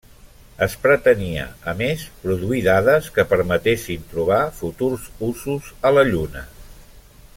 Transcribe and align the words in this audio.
Es 0.65 0.75
pretenia, 0.85 1.43
a 1.73 1.75
més, 1.81 2.05
produir 2.23 2.63
dades 2.67 3.11
que 3.17 3.27
permetessin 3.35 4.09
trobar 4.15 4.41
futurs 4.63 5.07
usos 5.29 5.69
a 5.91 5.93
la 5.99 6.07
Lluna. 6.11 6.45